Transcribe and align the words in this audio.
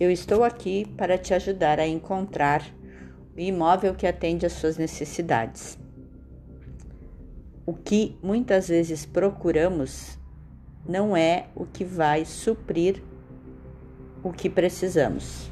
Eu 0.00 0.12
estou 0.12 0.44
aqui 0.44 0.86
para 0.96 1.18
te 1.18 1.34
ajudar 1.34 1.80
a 1.80 1.86
encontrar 1.86 2.64
o 3.36 3.40
imóvel 3.40 3.96
que 3.96 4.06
atende 4.06 4.46
às 4.46 4.52
suas 4.52 4.76
necessidades. 4.76 5.76
O 7.66 7.74
que 7.74 8.16
muitas 8.22 8.68
vezes 8.68 9.04
procuramos 9.04 10.16
não 10.88 11.16
é 11.16 11.48
o 11.54 11.66
que 11.66 11.84
vai 11.84 12.24
suprir 12.24 13.02
o 14.22 14.32
que 14.32 14.48
precisamos. 14.48 15.50